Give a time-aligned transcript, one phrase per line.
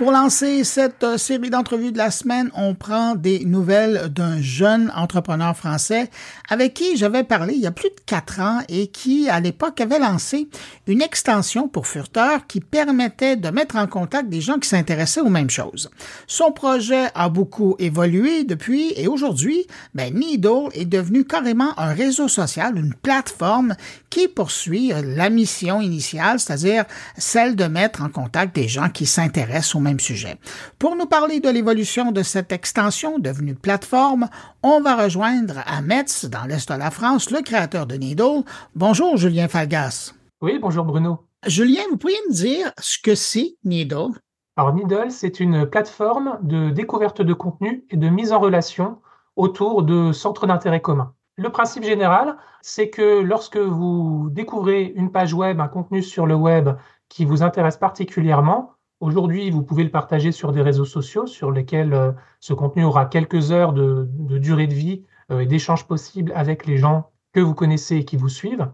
[0.00, 4.90] Pour lancer cette euh, série d'entrevues de la semaine, on prend des nouvelles d'un jeune
[4.96, 6.08] entrepreneur français
[6.48, 9.78] avec qui j'avais parlé il y a plus de quatre ans et qui, à l'époque,
[9.78, 10.48] avait lancé
[10.86, 15.28] une extension pour Furteur qui permettait de mettre en contact des gens qui s'intéressaient aux
[15.28, 15.90] mêmes choses.
[16.26, 22.26] Son projet a beaucoup évolué depuis et aujourd'hui, ben, Needle est devenu carrément un réseau
[22.26, 23.76] social, une plateforme
[24.08, 26.86] qui poursuit la mission initiale, c'est-à-dire
[27.18, 30.36] celle de mettre en contact des gens qui s'intéressent aux mêmes sujet.
[30.78, 34.28] Pour nous parler de l'évolution de cette extension devenue plateforme,
[34.62, 38.44] on va rejoindre à Metz, dans l'Est de la France, le créateur de Needle.
[38.74, 40.14] Bonjour, Julien Falgas.
[40.40, 41.26] Oui, bonjour Bruno.
[41.46, 44.12] Julien, vous pourriez me dire ce que c'est Needle?
[44.56, 48.98] Alors, Needle, c'est une plateforme de découverte de contenu et de mise en relation
[49.36, 51.14] autour de centres d'intérêt communs.
[51.36, 56.34] Le principe général, c'est que lorsque vous découvrez une page web, un contenu sur le
[56.34, 56.68] web
[57.08, 61.94] qui vous intéresse particulièrement, Aujourd'hui, vous pouvez le partager sur des réseaux sociaux sur lesquels
[61.94, 64.06] euh, ce contenu aura quelques heures de,
[64.38, 68.18] durée de vie euh, et d'échanges possibles avec les gens que vous connaissez et qui
[68.18, 68.70] vous suivent.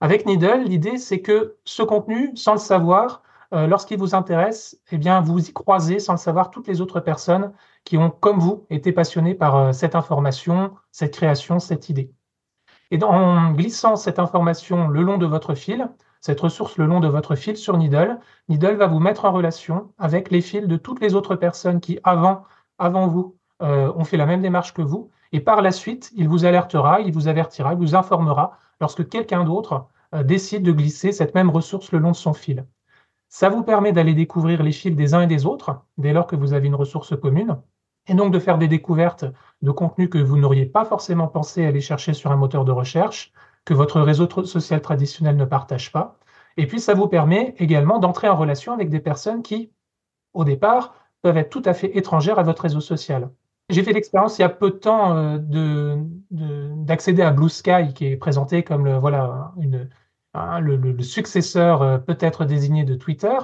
[0.00, 4.98] Avec Needle, l'idée, c'est que ce contenu, sans le savoir, euh, lorsqu'il vous intéresse, eh
[4.98, 7.52] bien, vous y croisez, sans le savoir, toutes les autres personnes
[7.84, 12.12] qui ont, comme vous, été passionnées par cette information, cette création, cette idée.
[12.92, 15.88] Et en glissant cette information le long de votre fil,
[16.20, 18.18] cette ressource le long de votre fil sur Needle.
[18.48, 21.98] Needle va vous mettre en relation avec les fils de toutes les autres personnes qui,
[22.04, 22.44] avant,
[22.78, 25.10] avant vous, euh, ont fait la même démarche que vous.
[25.32, 29.44] Et par la suite, il vous alertera, il vous avertira, il vous informera lorsque quelqu'un
[29.44, 32.66] d'autre euh, décide de glisser cette même ressource le long de son fil.
[33.28, 36.36] Ça vous permet d'aller découvrir les fils des uns et des autres dès lors que
[36.36, 37.58] vous avez une ressource commune,
[38.08, 39.24] et donc de faire des découvertes
[39.62, 43.32] de contenus que vous n'auriez pas forcément pensé aller chercher sur un moteur de recherche,
[43.64, 46.18] que votre réseau social traditionnel ne partage pas.
[46.56, 49.70] Et puis, ça vous permet également d'entrer en relation avec des personnes qui,
[50.34, 53.30] au départ, peuvent être tout à fait étrangères à votre réseau social.
[53.70, 55.96] J'ai fait l'expérience il y a peu de temps euh,
[56.30, 59.88] d'accéder à Blue Sky, qui est présenté comme le, voilà, une,
[60.34, 63.36] le, successeur euh, peut-être désigné de Twitter.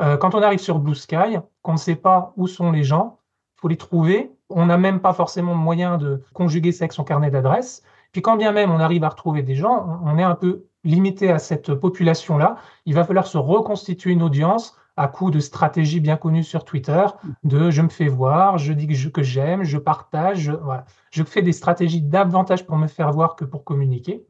[0.00, 3.18] Euh, quand on arrive sur Blue Sky, qu'on ne sait pas où sont les gens,
[3.56, 4.32] il faut les trouver.
[4.48, 7.82] On n'a même pas forcément moyen de conjuguer ça avec son carnet d'adresses.
[8.14, 11.32] Puis quand bien même on arrive à retrouver des gens, on est un peu limité
[11.32, 12.58] à cette population-là.
[12.86, 17.04] Il va falloir se reconstituer une audience à coup de stratégies bien connues sur Twitter,
[17.42, 20.84] de je me fais voir, je dis que j'aime, je, partage, je, voilà.
[21.10, 24.24] je fais des stratégies davantage pour me faire voir que pour communiquer.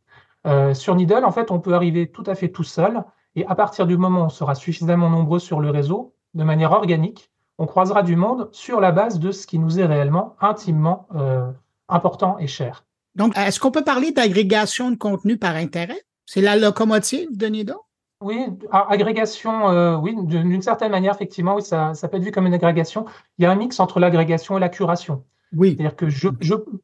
[0.46, 3.04] Euh, sur Needle, en fait, on peut arriver tout à fait tout seul,
[3.36, 6.72] et à partir du moment où on sera suffisamment nombreux sur le réseau, de manière
[6.72, 11.06] organique, on croisera du monde sur la base de ce qui nous est réellement intimement
[11.14, 11.52] euh,
[11.90, 12.86] important et cher.
[13.16, 16.00] Donc, est-ce qu'on peut parler d'agrégation de contenu par intérêt?
[16.26, 17.74] C'est la locomotive de Nido?
[18.20, 22.54] Oui, agrégation, euh, oui, d'une certaine manière, effectivement, oui, ça, peut être vu comme une
[22.54, 23.04] agrégation.
[23.38, 25.24] Il y a un mix entre l'agrégation et la curation.
[25.54, 25.74] Oui.
[25.76, 26.28] C'est-à-dire que je,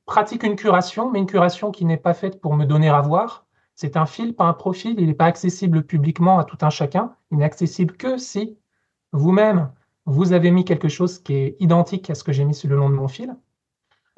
[0.04, 3.46] pratique une curation, mais une curation qui n'est pas faite pour me donner à voir.
[3.74, 4.96] C'est un fil, pas un profil.
[4.98, 7.14] Il n'est pas accessible publiquement à tout un chacun.
[7.30, 8.58] Il n'est accessible que si
[9.12, 9.70] vous-même,
[10.04, 12.76] vous avez mis quelque chose qui est identique à ce que j'ai mis sur le
[12.76, 13.34] long de mon fil.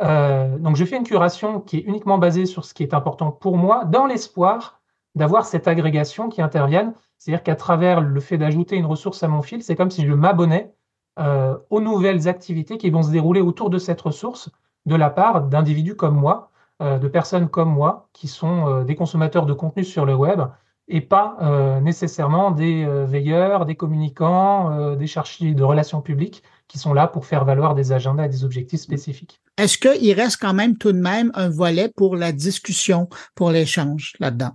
[0.00, 3.30] Euh, donc, je fais une curation qui est uniquement basée sur ce qui est important
[3.30, 4.80] pour moi, dans l'espoir
[5.14, 6.94] d'avoir cette agrégation qui intervienne.
[7.18, 10.12] C'est-à-dire qu'à travers le fait d'ajouter une ressource à mon fil, c'est comme si je
[10.12, 10.74] m'abonnais
[11.18, 14.50] euh, aux nouvelles activités qui vont se dérouler autour de cette ressource
[14.86, 19.46] de la part d'individus comme moi, euh, de personnes comme moi, qui sont des consommateurs
[19.46, 20.40] de contenu sur le web
[20.88, 21.36] et pas
[21.80, 26.42] nécessairement des veilleurs, des communicants, des chercheurs de relations publiques
[26.72, 29.42] qui sont là pour faire valoir des agendas et des objectifs spécifiques.
[29.58, 34.14] Est-ce qu'il reste quand même tout de même un volet pour la discussion, pour l'échange
[34.20, 34.52] là-dedans?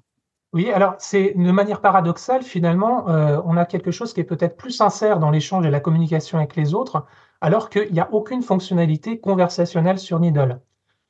[0.51, 4.57] Oui, alors c'est de manière paradoxale, finalement, euh, on a quelque chose qui est peut-être
[4.57, 7.05] plus sincère dans l'échange et la communication avec les autres,
[7.39, 10.59] alors qu'il n'y a aucune fonctionnalité conversationnelle sur Needle.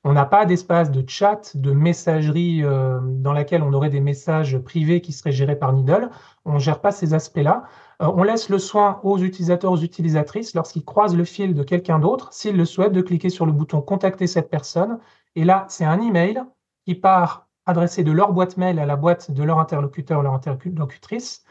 [0.03, 4.57] On n'a pas d'espace de chat, de messagerie euh, dans laquelle on aurait des messages
[4.59, 6.09] privés qui seraient gérés par Needle.
[6.45, 7.63] On ne gère pas ces aspects-là.
[8.01, 11.99] Euh, on laisse le soin aux utilisateurs, aux utilisatrices, lorsqu'ils croisent le fil de quelqu'un
[11.99, 14.99] d'autre, s'ils le souhaitent, de cliquer sur le bouton Contacter cette personne.
[15.35, 16.41] Et là, c'est un email
[16.85, 21.43] qui part adressé de leur boîte mail à la boîte de leur interlocuteur leur interlocutrice.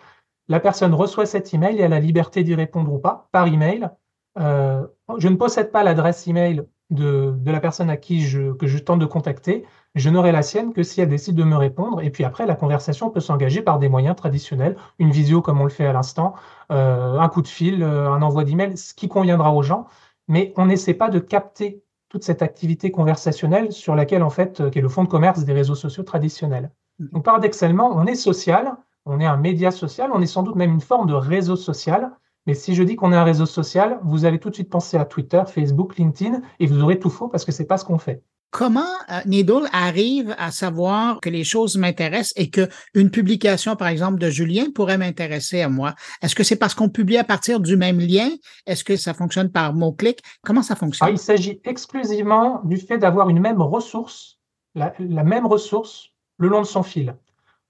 [0.49, 3.91] La personne reçoit cet email et a la liberté d'y répondre ou pas par email.
[4.39, 4.87] Euh,
[5.19, 9.01] je ne possède pas l'adresse email de, la personne à qui je, que je tente
[9.01, 12.03] de contacter, je n'aurai la sienne que si elle décide de me répondre.
[12.03, 15.65] Et puis après, la conversation peut s'engager par des moyens traditionnels, une visio comme on
[15.65, 16.35] le fait à l'instant,
[16.71, 19.87] euh, un coup de fil, euh, un envoi d'email, ce qui conviendra aux gens.
[20.29, 24.71] Mais on n'essaie pas de capter toute cette activité conversationnelle sur laquelle, en fait, euh,
[24.71, 26.71] qui est le fond de commerce des réseaux sociaux traditionnels.
[26.99, 30.73] Donc, paradoxalement, on est social, on est un média social, on est sans doute même
[30.73, 32.13] une forme de réseau social,
[32.47, 34.97] Mais si je dis qu'on est un réseau social, vous allez tout de suite penser
[34.97, 37.99] à Twitter, Facebook, LinkedIn, et vous aurez tout faux parce que c'est pas ce qu'on
[37.99, 38.23] fait.
[38.51, 43.89] Comment euh, Needle arrive à savoir que les choses m'intéressent et que une publication, par
[43.89, 45.95] exemple, de Julien pourrait m'intéresser à moi?
[46.23, 48.31] Est-ce que c'est parce qu'on publie à partir du même lien?
[48.67, 50.21] Est-ce que ça fonctionne par mot-clic?
[50.43, 51.09] Comment ça fonctionne?
[51.09, 54.39] Ah, il s'agit exclusivement du fait d'avoir une même ressource,
[54.75, 57.15] la, même ressource le long de son fil.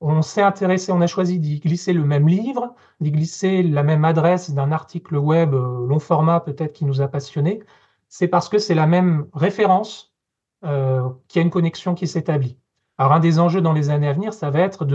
[0.01, 4.05] On s'est intéressé, on a choisi d'y glisser le même livre, d'y glisser la même
[4.05, 7.63] adresse d'un article web euh, long format peut-être qui nous a passionné.
[8.09, 10.15] C'est parce que c'est la même référence
[10.65, 12.59] euh, qu'il y a une connexion qui s'établit.
[12.99, 14.87] Alors un des enjeux dans les années à venir, ça va être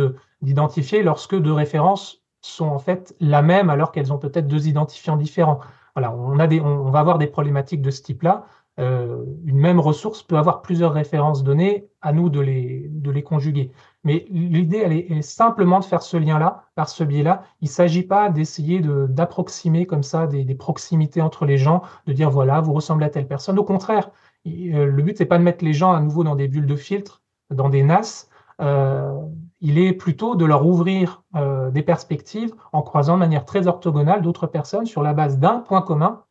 [0.41, 5.17] d'identifier lorsque deux références sont en fait la même alors qu'elles ont peut-être deux identifiants
[5.17, 5.59] différents.
[5.95, 8.45] Voilà, on, on, va avoir des problématiques de ce type-là.
[8.79, 13.71] Euh, une même ressource peut avoir plusieurs références données, à nous de les, conjuguer.
[14.03, 17.43] Mais l'idée, elle est, simplement de faire ce lien-là, par ce biais-là.
[17.61, 22.13] Il ne s'agit pas d'essayer d'approximer comme ça des, des, proximités entre les gens, de
[22.13, 23.59] dire voilà, vous ressemblez à telle personne.
[23.59, 24.09] Au contraire,
[24.47, 26.75] euh, le but, c'est pas de mettre les gens à nouveau dans des bulles de
[26.75, 27.21] filtre,
[27.51, 28.29] dans des NAS.
[28.61, 29.13] Euh,
[29.59, 31.23] il est plutôt de leur ouvrir
[31.71, 35.83] des perspectives en croisant de manière très orthogonale d'autres personnes sur la base d'un point
[35.83, 36.23] commun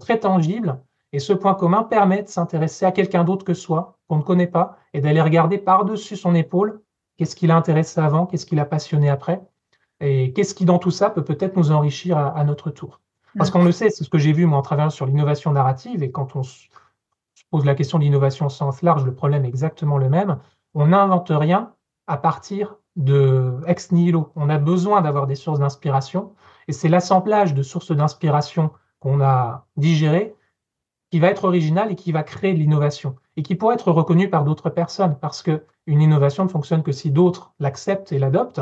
[0.00, 0.80] très tangible.
[1.16, 4.46] Et ce point commun permet de s'intéresser à quelqu'un d'autre que soi, qu'on ne connaît
[4.46, 6.82] pas, et d'aller regarder par-dessus son épaule
[7.16, 9.40] qu'est-ce qui l'a intéressé avant, qu'est-ce qui l'a passionné après,
[10.00, 13.00] et qu'est-ce qui dans tout ça peut peut-être nous enrichir à, à notre tour.
[13.38, 16.02] Parce qu'on le sait, c'est ce que j'ai vu moi en travaillant sur l'innovation narrative,
[16.02, 16.42] et quand on
[17.50, 20.36] pose la question de l'innovation au sens large, le problème est exactement le même.
[20.74, 21.72] On n'invente rien
[22.08, 24.32] à partir de ex nihilo.
[24.36, 26.34] On a besoin d'avoir des sources d'inspiration
[26.68, 28.70] et c'est l'assemblage de sources d'inspiration
[29.00, 30.36] qu'on a digérées
[31.10, 34.44] qui va être original et qui va créer l'innovation et qui pourrait être reconnu par
[34.44, 38.60] d'autres personnes parce que une innovation ne fonctionne que si d'autres l'acceptent et l'adoptent.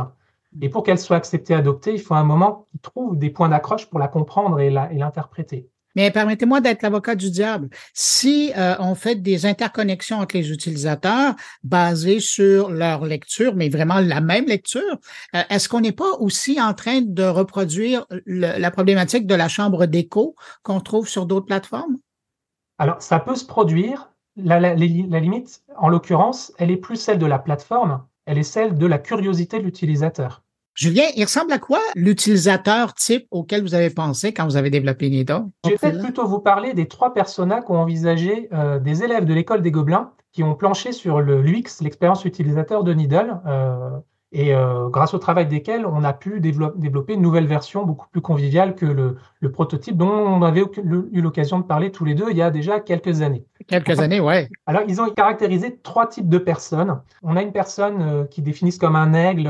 [0.61, 3.87] Et pour qu'elle soit acceptée adoptée, il faut un moment qui trouve des points d'accroche
[3.87, 5.69] pour la comprendre et l'interpréter.
[5.97, 7.69] Mais permettez-moi d'être l'avocat du diable.
[7.93, 14.01] Si euh, on fait des interconnexions entre les utilisateurs basées sur leur lecture, mais vraiment
[14.01, 14.99] la même lecture,
[15.35, 19.87] euh, est-ce qu'on n'est pas aussi en train de reproduire la problématique de la chambre
[19.87, 21.99] d'écho qu'on trouve sur d'autres plateformes?
[22.79, 24.11] Alors, ça peut se produire.
[24.37, 28.77] La, la limite, en l'occurrence, elle est plus celle de la plateforme, elle est celle
[28.77, 30.43] de la curiosité de l'utilisateur.
[30.75, 35.09] Julien, il ressemble à quoi l'utilisateur type auquel vous avez pensé quand vous avez développé?
[35.09, 39.35] Je vais peut-être plutôt vous parler des trois personas qu'ont envisagé euh, des élèves de
[39.35, 43.91] l'école des Gobelins qui ont planché sur le l'UX, l'expérience utilisateur de Needle, euh,
[44.35, 48.21] et euh, grâce au travail desquels on a pu développer une nouvelle version beaucoup plus
[48.21, 50.65] conviviale que le, le prototype dont on avait
[51.13, 53.47] eu l'occasion de parler tous les deux il y a déjà quelques années.
[53.67, 54.49] Quelques années, ouais.
[54.67, 57.01] Alors, ils ont caractérisé trois types de personnes.
[57.23, 59.49] On a une personne qui définissent comme un aigle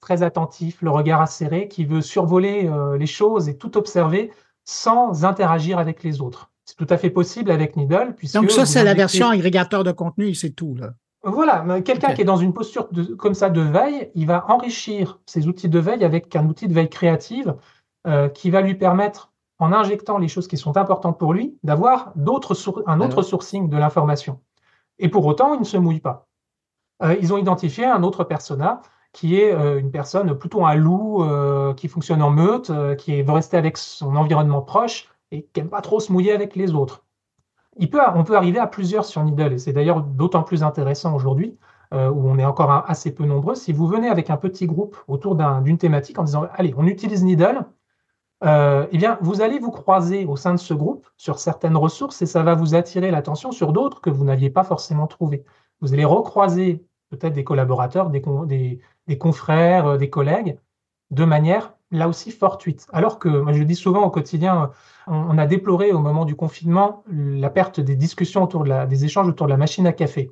[0.00, 4.30] très attentif, le regard acéré, qui veut survoler euh, les choses et tout observer
[4.64, 6.50] sans interagir avec les autres.
[6.64, 8.14] C'est tout à fait possible avec Needle.
[8.16, 10.74] Puisque Donc ça, c'est la version agrégateur de contenu, c'est tout.
[10.74, 10.90] Là.
[11.30, 12.88] Voilà, quelqu'un qui est dans une posture
[13.18, 16.74] comme ça de veille, il va enrichir ses outils de veille avec un outil de
[16.74, 17.56] veille créative
[18.06, 22.12] euh, qui va lui permettre, en injectant les choses qui sont importantes pour lui, d'avoir
[22.14, 24.40] d'autres un autre sourcing de l'information.
[24.98, 26.28] Et pour autant, il ne se mouille pas.
[27.02, 28.82] Euh, ils ont identifié un autre persona
[29.12, 31.24] qui est euh, une personne plutôt un loup,
[31.76, 35.80] qui fonctionne en meute, qui veut rester avec son environnement proche et qui n'aime pas
[35.80, 37.04] trop se mouiller avec les autres.
[37.80, 41.56] On peut arriver à plusieurs sur Needle, et c'est d'ailleurs d'autant plus intéressant aujourd'hui,
[41.92, 43.54] où on est encore assez peu nombreux.
[43.54, 47.24] Si vous venez avec un petit groupe autour d'une thématique en disant, allez, on utilise
[47.24, 47.64] Needle,
[48.42, 52.26] eh bien, vous allez vous croiser au sein de ce groupe sur certaines ressources et
[52.26, 55.44] ça va vous attirer l'attention sur d'autres que vous n'aviez pas forcément trouvées.
[55.80, 58.20] Vous allez recroiser peut-être des collaborateurs, des
[59.18, 60.58] confrères, euh, des collègues,
[61.10, 62.86] de manière là aussi fortuite.
[62.92, 64.70] Alors que, moi je le dis souvent au quotidien,
[65.06, 69.46] on, a déploré au moment du confinement la perte des discussions autour des échanges autour
[69.46, 70.30] de la machine à café.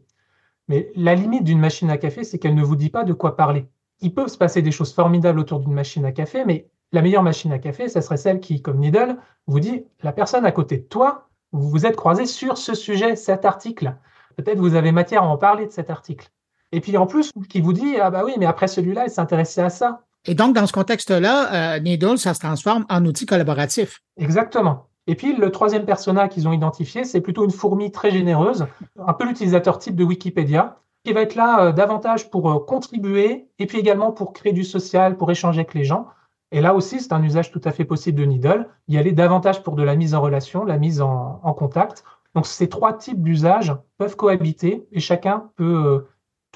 [0.68, 3.36] Mais la limite d'une machine à café, c'est qu'elle ne vous dit pas de quoi
[3.36, 3.66] parler.
[4.00, 7.22] Il peut se passer des choses formidables autour d'une machine à café, mais la meilleure
[7.22, 10.78] machine à café, ça serait celle qui, comme Needle, vous dit la personne à côté
[10.78, 13.96] de toi, vous vous êtes croisé sur ce sujet, cet article.
[14.36, 16.30] Peut-être vous avez matière à en parler de cet article.
[16.72, 19.62] Et puis en plus, qui vous dit, ah bah oui, mais après celui-là, il s'intéressait
[19.62, 20.02] à ça.
[20.26, 24.00] Et donc, dans ce contexte-là, euh, Needle, ça se transforme en outil collaboratif.
[24.18, 24.88] Exactement.
[25.06, 28.66] Et puis, le troisième persona qu'ils ont identifié, c'est plutôt une fourmi très généreuse,
[28.99, 33.47] un peu l'utilisateur type de Wikipédia, qui va être là euh, davantage pour euh, contribuer
[33.61, 36.09] et puis également pour créer du social, pour échanger avec les gens.
[36.50, 38.68] Et là aussi, c'est un usage tout à fait possible de Needle.
[38.88, 42.02] Y aller davantage pour de la mise en relation, la mise en, en contact.
[42.35, 46.06] Donc, ces trois types d'usages peuvent cohabiter et chacun peut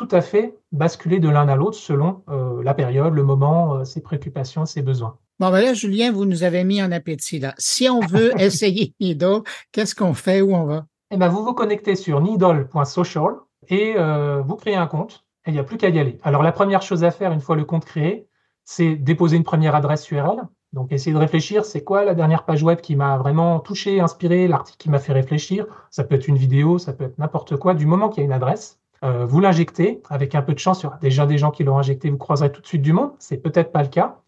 [0.00, 3.84] tout à fait basculer de l'un à l'autre selon euh, la période, le moment, euh,
[3.84, 5.18] ses préoccupations, ses besoins.
[5.38, 7.38] Bon, ben là, Julien, vous nous avez mis en appétit.
[7.38, 7.54] Là.
[7.58, 9.42] Si on veut essayer Needle,
[9.72, 10.40] qu'est-ce qu'on fait?
[10.40, 10.86] Où on va?
[11.10, 13.34] Eh ben, vous vous connectez sur needle.social
[13.68, 15.26] et euh, vous créez un compte.
[15.44, 16.18] Et il n'y a plus qu'à y aller.
[16.22, 18.26] Alors, la première chose à faire, une fois le compte créé,
[18.64, 20.38] c'est déposer une première adresse URL.
[20.72, 24.48] Donc, essayer de réfléchir, c'est quoi la dernière page web qui m'a vraiment touché, inspiré,
[24.48, 25.66] l'article qui m'a fait réfléchir?
[25.90, 27.74] Ça peut être une vidéo, ça peut être n'importe quoi.
[27.74, 30.02] Du moment qu'il y a une adresse, euh, vous l'injectez.
[30.08, 32.18] Avec un peu de chance, il y aura déjà des gens qui l'ont injecté, vous
[32.18, 33.12] croiserez tout de suite du monde.
[33.18, 34.20] C'est peut-être pas le cas.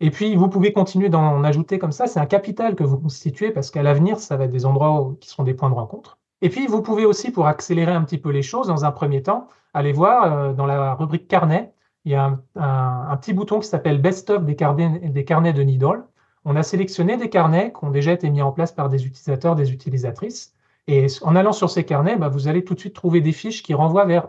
[0.00, 2.06] Et puis, vous pouvez continuer d'en ajouter comme ça.
[2.06, 5.28] C'est un capital que vous constituez parce qu'à l'avenir, ça va être des endroits qui
[5.28, 6.18] seront des points de rencontre.
[6.42, 9.22] Et puis, vous pouvez aussi, pour accélérer un petit peu les choses, dans un premier
[9.22, 11.72] temps, aller voir euh, dans la rubrique carnet,
[12.04, 15.62] il y a un, petit bouton qui s'appelle Best of des carnets, des carnets de
[15.62, 16.04] Needle.
[16.44, 19.54] On a sélectionné des carnets qui ont déjà été mis en place par des utilisateurs,
[19.54, 20.53] des utilisatrices.
[20.86, 23.62] Et en allant sur ces carnets, bah, vous allez tout de suite trouver des fiches
[23.62, 24.28] qui renvoient vers,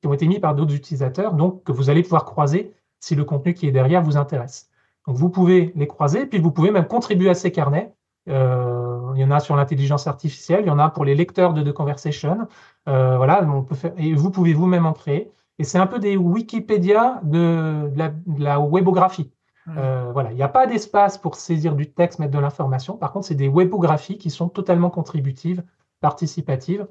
[0.00, 3.24] qui ont été mis par d'autres utilisateurs, donc que vous allez pouvoir croiser si le
[3.24, 4.70] contenu qui est derrière vous intéresse.
[5.06, 7.92] Donc vous pouvez les croiser, puis vous pouvez même contribuer à ces carnets.
[8.28, 11.54] Euh, il y en a sur l'intelligence artificielle, il y en a pour les lecteurs
[11.54, 12.48] de The Conversation.
[12.88, 15.30] Euh, voilà, on peut faire, et vous pouvez vous-même en créer.
[15.58, 19.30] Et c'est un peu des Wikipédia de, la, webographie.
[19.66, 19.74] Mmh.
[19.78, 22.96] Euh, voilà, il n'y a pas d'espace pour saisir du texte, mettre de l'information.
[22.96, 25.62] Par contre, c'est des webographies qui sont totalement contributives,
[26.08, 26.86] participatives.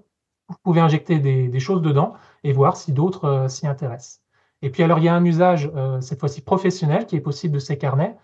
[0.50, 4.22] Vous pouvez injecter des, choses dedans et voir si d'autres euh, s'y intéressent.
[4.62, 7.55] Et puis alors, il y a un usage, euh, cette fois-ci professionnel, qui est possible
[7.55, 8.15] de ces carnets.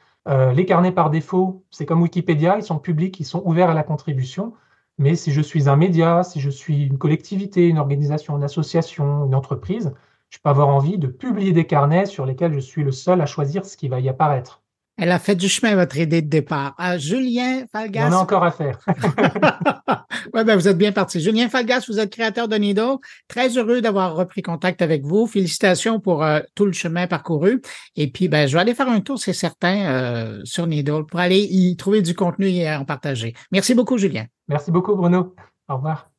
[0.60, 3.84] les carnets, par défaut, c'est comme Wikipédia, ils sont publics, ils sont ouverts à la
[3.84, 4.54] contribution.
[4.98, 9.26] Mais si je suis un média, si je suis une collectivité, une organisation, une association,
[9.26, 9.94] une entreprise,
[10.30, 13.26] je peux avoir envie de publier des carnets sur lesquels je suis le seul à
[13.26, 14.61] choisir ce qui va y apparaître.
[15.02, 16.76] Elle a fait du chemin, votre idée de départ.
[16.78, 18.08] Ah, Julien Falgas.
[18.08, 18.78] On a encore à faire.
[20.36, 21.20] oui, ben vous êtes bien parti.
[21.20, 22.98] Julien Falgas, vous êtes créateur de Needle.
[23.28, 25.26] Très heureux d'avoir repris contact avec vous.
[25.26, 27.64] Félicitations pour euh, tout le chemin parcouru.
[27.96, 31.20] Et puis, ben, je vais aller faire un tour, c'est certain, euh, sur Needle pour
[31.20, 33.34] aller y trouver du contenu et en partager.
[33.52, 34.26] Merci beaucoup, Julien.
[34.50, 35.34] Merci beaucoup, Bruno.
[35.68, 36.11] Au revoir.